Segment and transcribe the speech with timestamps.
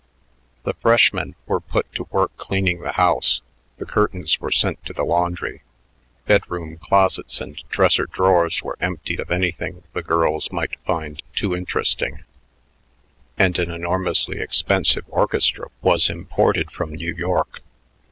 [0.63, 3.43] The freshmen were put to work cleaning the house,
[3.77, 5.61] the curtains were sent to the laundry,
[6.25, 12.23] bedroom closets and dresser drawers were emptied of anything the girls might find too interesting,
[13.37, 17.61] and an enormously expensive orchestra was imported from New York.